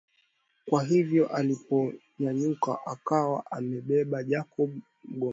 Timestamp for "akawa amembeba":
2.93-4.23